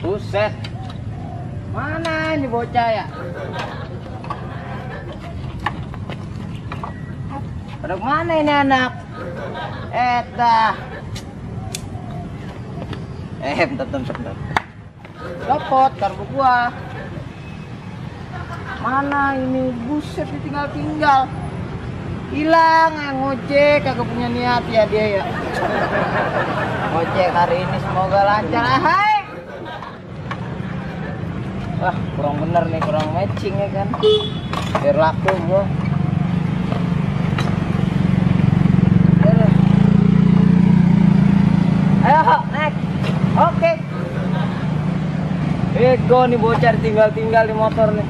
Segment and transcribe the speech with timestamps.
[0.00, 0.52] Buset.
[1.76, 3.06] Mana ini bocah ya?
[7.84, 8.92] Pada mana ini anak?
[9.92, 10.72] Eta.
[13.44, 14.36] Eh, bentar, bentar, bentar.
[15.44, 16.72] Copot karbu gua.
[18.80, 19.68] Mana ini?
[19.84, 21.28] Buset, ditinggal tinggal.
[22.32, 25.24] Hilang yang ngojek, kagak punya niat ya dia ya.
[26.88, 28.64] Ngojek hari ini semoga lancar.
[28.64, 29.09] Ah, Hai.
[31.80, 33.88] Wah, kurang bener nih, kurang matching ya kan.
[34.84, 35.64] Biar laku gua.
[42.04, 42.20] Ayo.
[43.48, 43.72] Oke.
[45.80, 48.06] Ego nih bocah tinggal-tinggal di motor nih.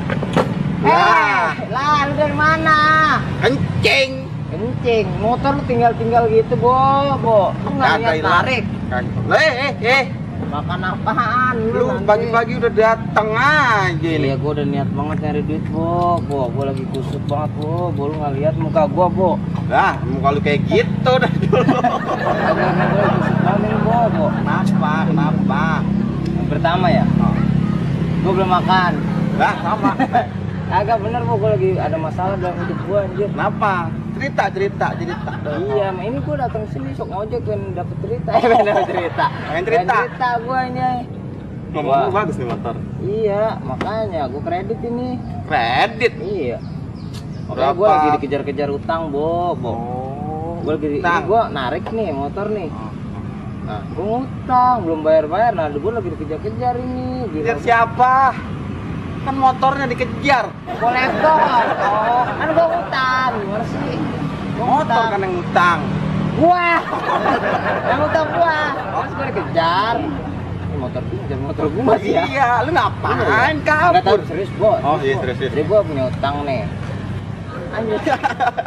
[0.82, 1.54] Lah.
[1.54, 2.78] Eh, lah lu dari mana?
[3.38, 4.26] Kencing.
[4.50, 6.74] Kencing, motor lu tinggal-tinggal gitu, Bo.
[7.22, 8.42] Bo, lu nggak niat hilang.
[8.42, 8.64] tarik.
[9.30, 10.04] Eh, eh, eh.
[10.40, 14.32] Makan apaan Lu pagi-pagi udah dateng aja Iya, ini.
[14.34, 16.16] gua udah niat banget nyari duit, Bo.
[16.22, 17.90] Bo, gua lagi kusut banget, Bo.
[17.90, 19.30] Bo, lu nggak lihat muka gua, Bo.
[19.66, 21.60] Lah, muka lu kayak gitu dah dulu.
[21.60, 22.62] Gua
[22.96, 24.26] lagi kusut banget nih, Bo, Bo.
[24.32, 24.92] Kenapa?
[25.04, 25.62] Kenapa?
[26.30, 27.34] Yang pertama ya, Oh.
[28.20, 28.92] gua belum makan.
[29.36, 29.90] Lah, sama.
[30.80, 33.28] Agak bener, Bo, gua lagi ada masalah dalam hidup gua, anjir.
[33.28, 33.74] Kenapa?
[34.20, 35.32] Cerita, cerita, cerita.
[35.48, 39.24] Iya, ini gua datang sini sok ngojek pengen dapet cerita, eh dapet cerita.
[39.48, 39.94] Pengen cerita?
[40.04, 40.80] cerita gua ini.
[41.72, 42.74] Ngomong bagus nih motor.
[43.00, 45.08] Iya, makanya gua kredit ini.
[45.48, 46.12] Kredit.
[46.20, 46.58] Iya.
[47.48, 47.96] Makanya gua Berapa?
[47.96, 49.72] lagi dikejar-kejar utang, Bo, Bo.
[49.72, 50.52] Oh.
[50.68, 52.68] Gua lagi gua narik nih motor nih.
[53.64, 55.52] Nah, Gua ngutang, belum bayar-bayar.
[55.56, 57.24] Nah, gua lagi dikejar-kejar ini.
[57.40, 58.36] Kejar siapa?
[59.30, 60.50] Kan motornya dikejar.
[60.82, 61.38] Gua laptop.
[61.38, 63.30] Oh, kan gua utang.
[63.38, 63.94] Gimana sih?
[64.58, 65.78] Gua Motor kan yang utang.
[66.34, 66.66] Gua.
[67.86, 68.58] Yang utang gua.
[68.74, 69.96] Terus gua dikejar.
[70.82, 72.22] Motor pinjam, motor gua sih ya.
[72.26, 74.20] Iya, lu ngapain Enggak tahu kabur?
[74.26, 74.70] serius, Bo.
[74.82, 75.52] Oh, iya, serius, serius.
[75.54, 76.62] Jadi gua punya utang nih.
[77.78, 77.98] Anjir.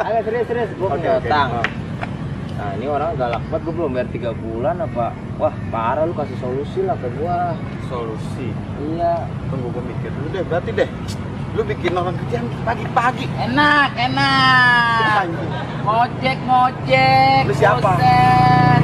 [0.00, 0.70] Agak serius, serius.
[0.80, 1.28] Gua Oke, punya oke.
[1.28, 1.48] utang.
[1.60, 1.83] Oh.
[2.54, 5.10] Nah ini orang galak banget, gue belum bayar 3 bulan apa
[5.42, 7.58] Wah parah lu kasih solusi lah ke gua
[7.90, 8.54] Solusi.
[8.78, 10.88] Iya Tunggu gua mikir dulu deh, berarti deh.
[11.54, 13.26] Lu bikin orang kerjaan pagi-pagi.
[13.46, 15.26] Enak, enak.
[15.86, 17.94] Ngojek, ngojek Lu siapa?
[17.94, 18.82] buset.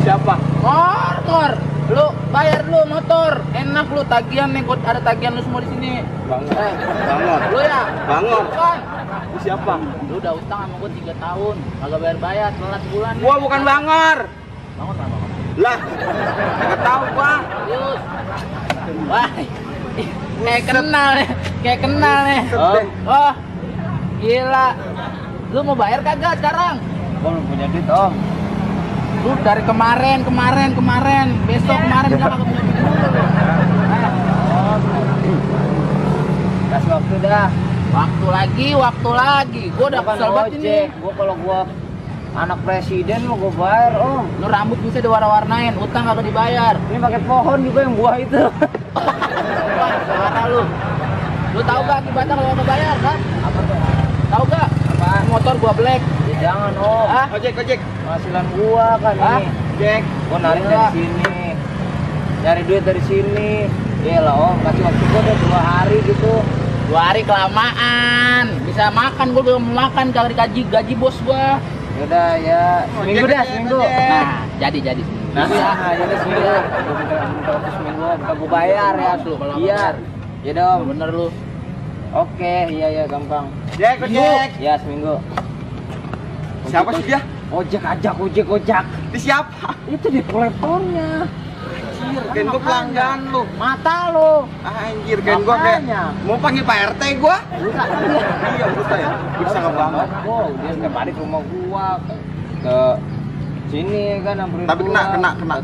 [0.00, 0.34] Siapa?
[0.64, 1.50] Motor
[1.86, 6.02] Lu bayar lu motor Enak lu tagihan nih, gua ada tagihan lu semua di sini
[6.26, 6.50] Bangun.
[6.50, 6.74] Eh,
[7.06, 7.40] Bangun.
[7.54, 7.82] lu ya?
[8.10, 8.44] Bangun.
[8.50, 8.78] Bukan
[9.30, 9.74] Lu siapa?
[10.10, 13.22] Lu udah utang sama gua 3 tahun Kagak bayar-bayar, telat sebulan nih.
[13.22, 14.18] Gua bukan Bangor.
[14.76, 15.78] Bangun lah, bangun Lah,
[16.60, 17.32] enggak tahu gua.
[17.64, 18.00] Serius.
[19.08, 19.28] Wah,
[20.44, 21.28] kayak kenal nih,
[21.64, 22.42] kayak kenal nih.
[22.52, 23.32] Buset Oh, oh,
[24.20, 24.68] gila.
[25.54, 26.76] Lu mau bayar kagak sekarang?
[27.24, 28.12] Gua belum punya duit om.
[29.24, 32.86] Lu dari kemarin, kemarin, kemarin, besok kemarin bilang kagak punya duit.
[34.52, 34.76] Oh.
[36.72, 37.48] Kasih waktu dah.
[37.96, 39.64] Waktu lagi, waktu lagi.
[39.72, 40.78] Gua udah kesel banget ini.
[41.00, 41.60] Gua kalau gua
[42.36, 44.28] anak presiden mau gua bayar om.
[44.42, 46.74] Lu rambut bisa diwarna-warnain, utang kagak dibayar.
[46.76, 48.42] Ini pakai pohon juga yang buah itu.
[49.76, 50.62] Wah, lu.
[51.56, 53.16] Lu tahu gak akibatnya kalau nggak bayar, kan?
[53.16, 53.78] Apa tuh?
[54.28, 54.68] Tahu gak?
[54.68, 55.10] Apa?
[55.32, 56.04] Motor gua black.
[56.36, 57.06] Ya jangan, Om.
[57.08, 57.80] Ah, Ojek, ojek.
[57.80, 59.48] penghasilan gua kan Ah, ini.
[59.78, 60.02] Jack.
[60.28, 60.68] Gua narik Iya.
[60.68, 61.34] dari sini.
[62.38, 63.50] Cari duit dari sini.
[64.02, 64.56] Iya lah, Om.
[64.60, 66.34] Kasih waktu gua udah dua hari gitu.
[66.86, 68.44] Dua hari kelamaan.
[68.62, 71.56] Bisa makan, gua belum makan cari gaji gaji bos gua.
[71.96, 73.78] Yaudah ya, seminggu Ojek, dah, ojek, seminggu.
[73.80, 73.96] ojek.
[73.96, 74.28] Nah,
[74.60, 75.02] jadi jadi.
[75.32, 76.44] Nah, ya, jadi seminggu.
[76.44, 76.92] Gua
[77.26, 78.04] minta waktu seminggu,
[78.36, 79.12] gua bayar ya.
[79.16, 79.76] Kalau Iya.
[79.80, 79.94] bayar.
[80.44, 80.80] Iya dong.
[80.86, 81.26] Bener lu.
[82.12, 83.48] Oke, iya iya gampang.
[83.74, 84.48] Jack, ojek.
[84.60, 85.16] Ya seminggu.
[86.76, 87.20] Siapa sih dia?
[87.48, 88.84] Ojek ajak, ojek ojak.
[89.08, 89.72] Di siapa?
[89.88, 91.24] Itu di kolektornya.
[91.96, 92.60] Anjir, kan gua makanya.
[92.60, 93.42] pelanggan lu.
[93.56, 94.32] Mata lo.
[94.60, 96.02] Anjir, kan gua kayak Makanya.
[96.28, 97.36] mau panggil Pak RT gua.
[97.48, 97.84] Buka
[98.52, 99.10] Iya, bisa ya.
[99.40, 100.08] Bisa nggak banget.
[100.22, 101.86] Oh, dia setiap hari ke rumah gua
[102.60, 102.76] ke,
[103.66, 105.56] sini kan nyamperin Tapi kena, kena, kena.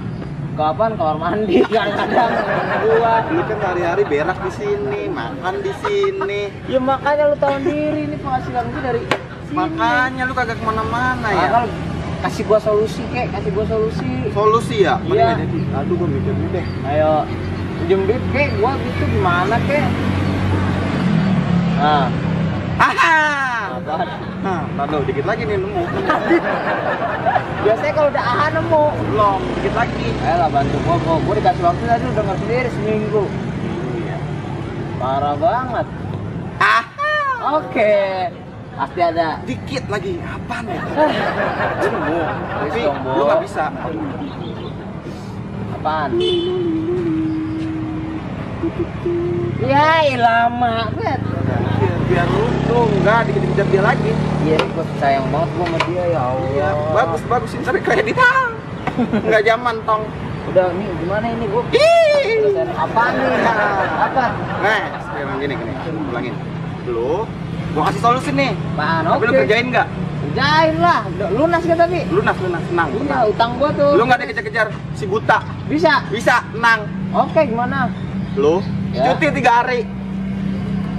[0.53, 0.93] Ke apaan?
[0.97, 2.32] Kamar mandi kadang-kadang
[2.81, 3.12] gua.
[3.29, 6.41] Lu kan hari-hari berak di sini, makan di sini.
[6.67, 9.03] Ya makanya lu tahu sendiri ini penghasilan gua dari.
[9.52, 11.64] Makanya lu kagak ke mana-mana ya.
[11.64, 11.70] Lu
[12.25, 14.10] kasih gua solusi kek, kasih gua solusi.
[14.32, 14.96] Solusi ya?
[15.04, 15.37] Iya.
[15.76, 16.66] Aduh, gua mikir dulu deh.
[16.88, 17.28] Ayo,
[17.84, 19.84] pinjem duit kek, gua gitu gimana kek?
[21.82, 22.06] Nah,
[22.78, 23.19] Haha.
[23.82, 24.08] apaan?
[24.43, 25.82] Nah, dikit lagi nih nemu.
[27.66, 28.84] Biasanya kalau udah aha nemu.
[29.10, 30.08] Belum, dikit lagi.
[30.22, 33.25] Ayo lah bantu gua, gua, gua dikasih waktu tadi udah nggak sendiri seminggu.
[33.98, 34.16] Iya.
[34.98, 35.87] Parah banget.
[36.62, 37.14] Haha.
[37.58, 37.94] Oke,
[38.74, 39.28] pasti ada.
[39.42, 40.16] Dikit lagi.
[40.19, 40.80] Apaan ya?
[40.80, 41.12] Eh,
[41.78, 42.16] Lu nemu.
[42.62, 43.64] Tapi lu nggak bisa.
[45.74, 46.10] Apaan?
[49.62, 51.20] Ya, lama bet.
[52.06, 54.12] biar, lu tuh nggak dikejar dia lagi
[54.44, 56.48] Iya, gue sayang banget gue sama dia ya Allah.
[56.52, 58.12] iya bagus bagus ini tapi kayak di
[59.24, 60.04] nggak zaman tong
[60.44, 61.62] Udah nih gimana ini gue?
[62.74, 63.32] Apa nih?
[63.96, 64.24] Apa?
[64.60, 65.72] nah sekarang gini gini
[66.04, 66.34] ulangin
[66.84, 67.24] lu
[67.72, 69.02] gua kasih solusi nih Apaan?
[69.06, 69.40] tapi lu Oke.
[69.42, 69.88] kerjain nggak
[70.22, 71.00] Kerjain lah.
[71.10, 71.98] Udah Lunas kan tapi?
[72.08, 73.90] lunas lunas senang Iya, utang gua tuh.
[73.92, 75.92] lu nggak dikejar-kejar si buta Bisa.
[76.08, 77.90] bisa nang Oke, gimana?
[78.34, 79.08] lu Ya.
[79.08, 79.88] cuti tiga hari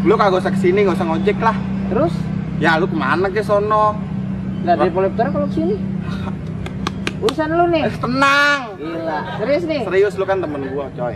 [0.01, 1.55] lu kagak usah ke sini nggak usah ngojek lah
[1.87, 2.13] Terus?
[2.57, 3.95] ya lu ke mana ke sono
[4.61, 5.75] Nggak dari Polipter kalau ke sini?
[7.23, 7.83] Urusan lu nih.
[7.83, 9.19] eh, tenang Gila.
[9.37, 9.81] Serius nih?
[9.83, 11.15] serius lu kan temen gua coy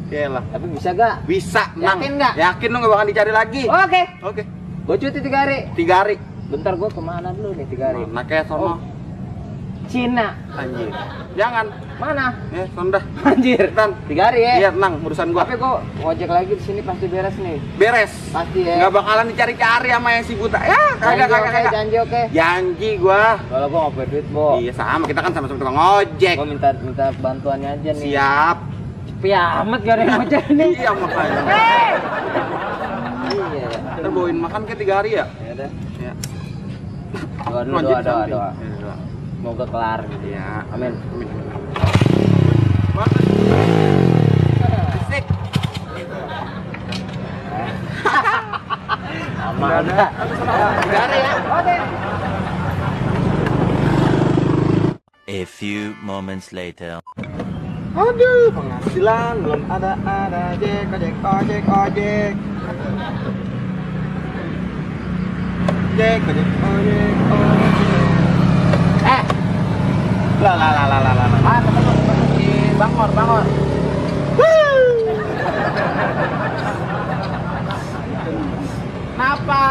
[0.00, 1.14] Oke lah Tapi bisa gak?
[1.24, 2.32] bisa nang Yakin nggak?
[2.36, 4.02] yakin lu nggak bakal dicari lagi Oke.
[4.22, 4.42] oke
[4.90, 5.70] Gue cuti tiga hari.
[5.78, 6.18] tiga hari
[6.50, 8.02] Bentar gue ke mana dulu nih tiga hari?
[8.10, 8.78] nah kayak sono Oh.
[9.86, 10.34] Cina.
[10.50, 10.90] anjir
[11.34, 12.34] jangan Mana?
[12.50, 13.70] eh sondah Anjir.
[13.70, 13.94] Tan.
[14.06, 14.54] Tiga hari ya?
[14.56, 17.58] iya tenang urusan gua Tapi kok ngojek lagi di sini pasti beres nih.
[17.78, 18.74] beres Pasti ya.
[18.76, 22.22] nggak bakalan dicari-cari sama yang si buta ya kagak kagak kagak janji oke.
[22.30, 24.58] janji gua Kalau gue nggak duit, Bo.
[24.58, 28.02] iya sama kita kan sama-sama tukang ojek Gue minta minta bantuannya aja nih.
[28.08, 28.58] siap
[29.06, 30.70] Sepi amat gak ada yang ngojek nih.
[30.76, 32.39] iya makanya Iya.
[34.10, 35.70] Ntar bawain makan ke tiga hari ya Ya udah.
[36.02, 36.12] ya
[37.50, 38.22] Doa dulu, doa, doa.
[38.26, 38.96] Iya, doa.
[39.38, 40.24] Semoga kelar gitu.
[40.30, 40.46] Iya.
[40.70, 40.92] Amin.
[40.98, 41.28] Amin.
[42.94, 43.24] Bagus.
[44.94, 45.24] Bisik.
[49.46, 49.84] Aman.
[49.86, 51.32] Tiga hari ya.
[51.54, 51.76] Oke.
[55.30, 56.98] A few moments later.
[57.94, 62.32] Aduh, penghasilan belum ada ada ojek ojek ojek ojek.
[66.00, 68.04] Ojek ojek ojek ojek.
[69.04, 69.22] Eh,
[70.40, 71.40] Lah lah lah lah lah lah.
[71.44, 71.92] ah, temen lu,
[72.40, 72.48] si
[72.80, 73.44] Bangor, Bangor.
[79.12, 79.62] Kenapa?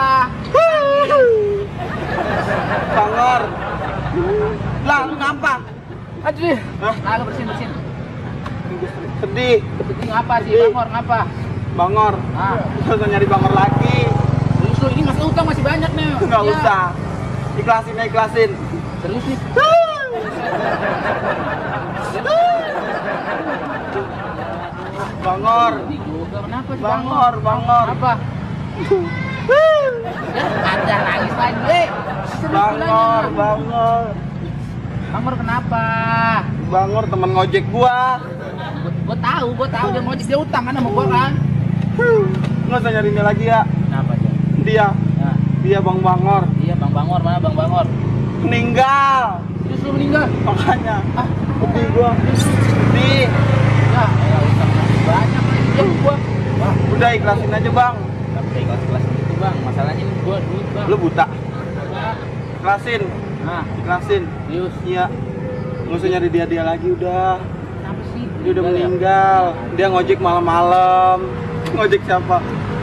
[2.94, 3.42] Bangor.
[4.86, 5.54] Lah, lu ngapa?
[6.30, 6.96] Aduh, Hah?
[7.10, 7.70] ah, bersin bersin.
[9.18, 10.70] Sedih, Itu ngapa sih Sedih.
[10.70, 10.88] Bangor?
[10.94, 11.20] Ngapa?
[11.74, 12.14] Bangor.
[12.38, 12.56] Ah,
[12.86, 13.99] nyari Bangor lagi.
[14.80, 16.08] Justru ini masih utang masih banyak nih.
[16.24, 16.52] Nggak Ya.
[16.56, 16.84] usah.
[17.60, 18.50] Ikhlasin ikhlasin.
[19.04, 19.38] Serius nih.
[25.20, 25.74] Bangor.
[26.32, 27.86] Kenapa sih Bangor, Bangor.
[27.92, 28.12] Apa?
[30.64, 31.60] Ada nangis lagi.
[31.68, 31.88] Eh,
[32.40, 33.24] serius Bangor.
[33.36, 34.04] Bangor.
[35.10, 35.84] Bangor kenapa?
[36.72, 38.00] Bangor temen ngojek gua.
[38.80, 41.32] Gue tahu, gue tahu dia ngojek dia utang kan sama gue kan.
[42.64, 43.60] Nggak usah nyari dia lagi ya.
[43.68, 44.19] Kenapa?
[44.70, 46.46] Dia, Nah, dia Bang Bangor.
[46.62, 47.90] iya Bang Bangor mana Bang Bangor?
[48.40, 49.42] Meninggal.
[49.66, 50.30] Terus lu meninggal?
[50.46, 51.02] Makanya.
[51.16, 51.26] Ah,
[51.60, 52.12] Sedih gua.
[52.38, 53.26] Sedih.
[53.90, 54.38] ya, ya
[55.04, 56.16] banyak lagi dia gua.
[56.60, 57.96] Wah, Udah ikhlasin aja bang.
[58.30, 59.56] bisa ikhlas kelas gitu bang.
[59.66, 60.86] Masalahnya ini gua duit bang.
[60.86, 61.26] Lu buta.
[62.56, 63.02] Ikhlasin.
[63.42, 64.24] Nah, Ikhlasin.
[64.46, 64.74] serius.
[64.86, 65.06] Iya.
[65.84, 67.42] Nggak usah nyari dia dia lagi udah.
[67.42, 68.24] Kenapa sih?
[68.40, 68.86] Dia udah Meninggal ya?
[68.86, 69.44] meninggal.
[69.74, 71.18] Dia ngojek malam-malam.
[71.74, 72.38] Ngojek siapa?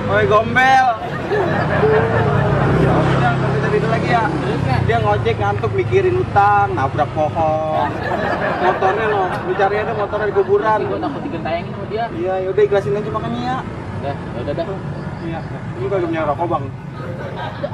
[0.06, 0.86] Oi gombel.
[1.26, 4.24] Ya udah, nggak usah cerita lagi ya.
[4.30, 4.80] Serius nggak?
[4.86, 7.90] Dia ngojek ngantuk mikirin utang, nabrak pohon.
[8.62, 10.78] Motornya loh, dicari aja motornya di kuburan.
[10.86, 12.04] Gue takut digentayangin sama dia.
[12.14, 13.56] Iya, yaudah ikhlasin aja makanya ya.
[13.96, 14.66] Udah, ya udah dah.
[15.26, 15.40] Iya.
[15.76, 16.64] Ini kagak punya rokok bang.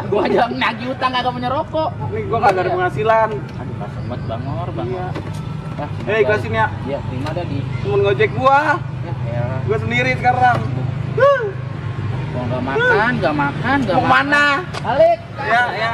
[0.08, 1.90] Gua aja nagih utang kagak punya rokok.
[2.10, 3.28] Ini gua kagak ada penghasilan.
[3.36, 4.88] Aduh, kasihan banget Bangor, Bangor.
[4.92, 5.06] Iya.
[5.72, 6.66] Nah, Eh ikhlasin ya.
[6.88, 7.58] Iya, terima dah di.
[7.84, 8.58] Temen ngojek gua.
[9.04, 9.44] Ya, ya.
[9.68, 10.58] Gua sendiri sekarang.
[12.62, 14.12] Nggak makan, nggak makan, nggak Mau makan.
[14.14, 14.44] mana?
[14.86, 15.18] Balik.
[15.50, 15.92] Ya, ya.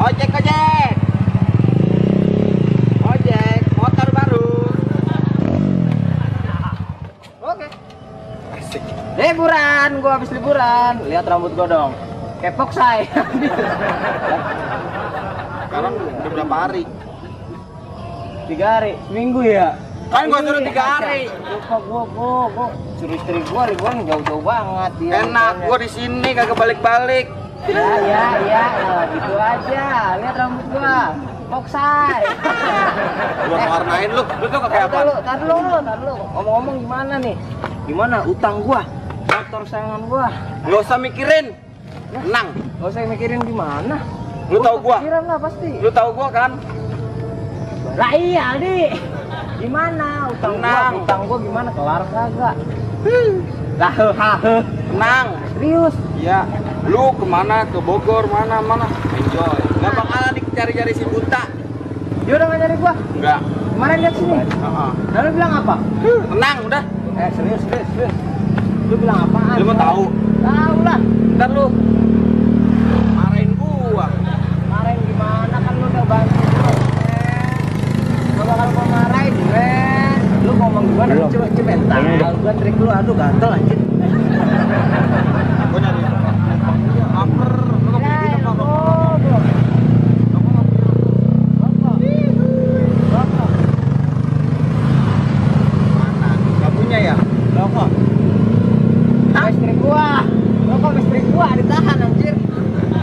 [0.00, 0.92] Ojek, ojek.
[3.04, 4.48] Ojek, motor baru.
[7.40, 7.68] Oke.
[8.56, 8.82] Asik.
[9.16, 10.92] Liburan, gua habis liburan.
[11.04, 11.92] Lihat rambut gua dong.
[12.40, 13.04] Kepok say.
[15.64, 16.84] Sekarang udah berapa hari?
[18.50, 19.78] tiga hari, seminggu ya.
[20.10, 21.30] Kan gua suruh tiga hari.
[21.30, 22.66] Lupa gua, gua, gua
[22.98, 24.90] suruh istri gua liburan jauh-jauh banget.
[24.98, 27.26] Dia Enak, gua di sini kagak balik-balik.
[27.70, 28.64] Ya, ya, ya,
[29.14, 29.86] gitu aja.
[30.18, 30.98] Lihat rambut gua.
[31.50, 32.22] Kepok say.
[33.50, 34.98] Gua warnain lu, lu tuh kayak apa?
[35.02, 36.14] Lu, tar lu, tar lu.
[36.14, 37.34] Ngomong-ngomong gimana nih?
[37.90, 38.86] Gimana utang gua?
[39.26, 40.30] Motor sayangan gua.
[40.62, 41.50] Gak usah mikirin.
[42.14, 42.54] Tenang.
[42.54, 43.98] Gak usah mikirin gimana.
[44.46, 45.02] Lu tahu gua?
[45.02, 45.70] Pikiran lah pasti.
[45.82, 46.50] Lu tahu gua kan?
[47.98, 48.94] Lah iya, Di.
[49.60, 50.92] Gimana utang Tenang.
[50.96, 51.02] gua?
[51.04, 52.54] Utang gua gimana kelar kagak?
[53.76, 54.56] Lah, hahe.
[54.88, 55.26] Tenang.
[55.56, 55.94] Serius.
[56.20, 56.48] Ya,
[56.88, 57.68] lu ke mana?
[57.68, 58.88] Ke Bogor mana mana?
[59.16, 59.60] Enjoy.
[59.80, 61.44] Gak bakalan dicari-cari si buta.
[62.24, 62.94] Dia udah nggak nyari gua.
[63.16, 63.40] Enggak.
[63.76, 64.32] Kemarin lihat sini.
[64.40, 64.90] Heeh.
[65.12, 65.74] Lalu bilang apa?
[66.04, 66.82] Tenang, udah.
[67.20, 68.14] Eh serius serius serius.
[68.88, 69.56] Lu bilang apaan?
[69.60, 70.02] Lu mau tahu?
[70.40, 70.98] Tahu lah.
[71.36, 71.64] Ntar lu
[73.12, 74.06] marahin gua.
[74.08, 76.59] Kemarin gimana kan lu udah bantu
[78.50, 80.18] bakal gua marahin, men.
[80.42, 81.12] Lu ngomong gimana?
[81.14, 81.30] Belum.
[81.30, 82.00] Coba cemental.
[82.42, 83.78] Gua trik lu aduh gatel anjir.
[85.70, 86.02] Gua nyari.
[87.10, 88.64] Aper, lu nggak punya duit apa?
[93.10, 93.50] goblok.
[95.98, 96.28] Mana?
[96.58, 97.16] Nggak punya ya?
[97.54, 97.84] Berapa?
[99.50, 100.08] Listrik gua.
[100.70, 102.34] Rokok listrik gua ditahan anjir.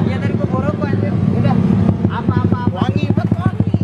[0.08, 1.14] Iya tadi gua bawa rokok anjir.
[1.36, 1.56] Udah.
[2.08, 2.72] Apa-apa apa.
[2.72, 3.76] Wangi banget wangi.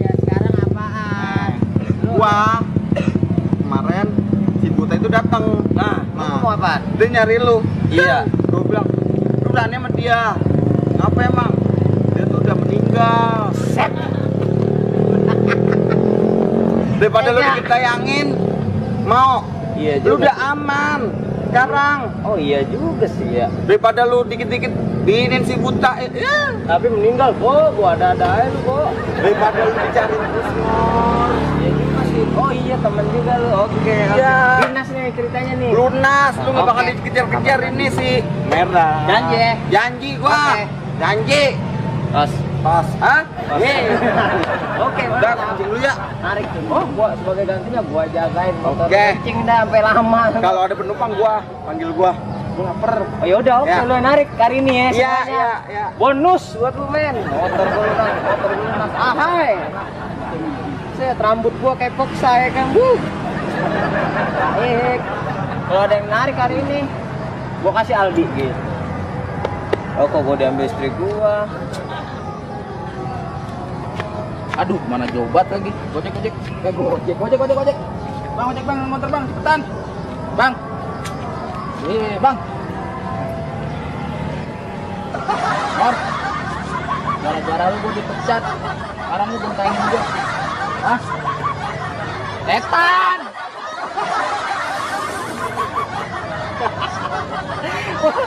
[0.00, 1.50] Iya sekarang apaan?
[2.00, 2.64] Lu Gua
[3.60, 4.06] kemarin
[4.64, 5.44] si Buta itu datang.
[5.76, 6.40] Nah, lu nah.
[6.40, 6.71] mau apaan?
[6.92, 7.56] Dia nyari lu.
[7.88, 8.26] Iya.
[8.46, 8.86] Gua bilang,
[9.40, 10.20] lu berani sama dia.
[10.96, 11.52] Ngapa emang?
[12.12, 13.38] Dia tuh udah meninggal.
[13.54, 13.92] Set.
[16.96, 17.48] Daripada lu Tega.
[17.52, 18.26] dikit tayangin,
[19.02, 19.42] mau.
[19.72, 21.00] Iya Lu udah aman.
[21.52, 23.44] Sekarang Oh iya juga sih ya.
[23.68, 24.72] daripada lu dikit-dikit
[25.02, 26.54] binin si buta ya.
[26.64, 27.74] Tapi meninggal, Bo.
[27.74, 28.88] Gua ada-ada aja lu, Bo.
[29.12, 31.30] daripada lu dicari terus Mor.
[31.58, 32.22] Iya juga sih.
[32.32, 33.48] Oh iya temen juga lu.
[33.66, 33.90] Oke.
[33.90, 34.01] Iya.
[35.02, 35.04] Oke.
[35.04, 35.70] Nih ceritanya nih.
[35.74, 36.92] lunas lu nggak bakal Oke.
[36.94, 38.10] dikejar-kejar ini si
[38.46, 39.52] merah Janji ya?
[39.68, 40.62] janji gua Oke.
[40.96, 41.44] janji
[42.12, 42.28] Pas.
[42.62, 43.22] pas hah.
[43.56, 43.88] Yeay.
[44.78, 46.62] Oke, udah kencing dulu ya Narik tuh.
[46.68, 49.04] Oh, gua sebagai gantinya gua jagain motor Oke.
[49.16, 50.22] kencing dah sampai lama.
[50.38, 52.12] kalau ada penumpang gua panggil gua
[52.52, 53.82] gua lapar Oh yaudah, oke Ya.
[53.82, 54.88] lu yang narik kali ini ya.
[54.92, 57.16] iya iya iya Bonus buat lu men.
[57.24, 58.90] Motor gua lunas, motor gua lunas.
[58.94, 59.50] Ah hai.
[60.92, 62.66] Set rambut gua kayak poksa ya kan.
[62.70, 63.00] Wuh.
[64.56, 65.00] Baik.
[65.68, 66.80] Kalau ada yang narik hari ini,
[67.64, 68.54] gua kasih Aldi gitu.
[69.96, 71.48] Oh kok gua diambil istri gua.
[74.60, 75.72] Aduh, mana jobat lagi?
[75.96, 76.34] Gojek, gojek.
[76.60, 77.76] Eh, gojek, gojek, gojek, gojek.
[78.36, 79.60] Bang, gojek bang, motor bang, cepetan.
[80.36, 80.52] Bang.
[81.88, 82.36] Iya, bang.
[85.80, 85.94] Mor.
[87.22, 88.42] Gara-gara lu gua dipecat.
[88.92, 90.02] Sekarang lu bentangin gua.
[90.82, 91.00] Hah?
[92.42, 93.21] Setan!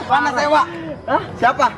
[0.06, 0.62] Mana sewa
[1.06, 1.22] Hah?
[1.36, 1.68] siapa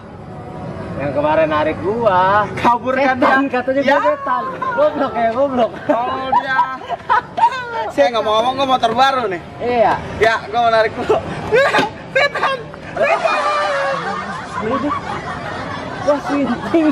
[0.98, 2.42] Yang kemarin narik gua.
[2.58, 4.42] kabur kan dia Setan, katanya ya gua setan.
[4.74, 5.70] Goblok ya, goblok.
[5.88, 6.58] oh dia
[7.88, 9.94] saya nggak mau ngomong gua motor baru nih Iya.
[10.18, 11.16] ya gua mau narik dulu
[12.10, 12.58] setan
[14.58, 14.90] Ini tuh.
[16.02, 16.86] Wah, sinting.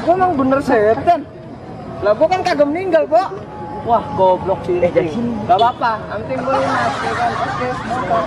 [0.00, 1.20] Gua emang bener setan.
[2.00, 3.20] Lah gua kan kagak meninggal, Bo.
[3.82, 4.80] Wah, goblok sih.
[4.80, 5.36] Eh, jadi sini.
[5.44, 6.00] Gak apa-apa.
[6.00, 7.32] Yang penting gua lunas, ya kan.
[7.36, 8.24] Oke, motor.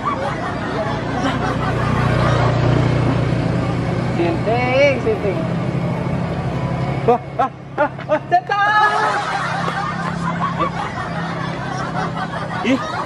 [4.24, 5.36] Sinting, sinting.
[7.04, 9.20] wah ah, ah, ah, setan
[12.72, 13.03] ih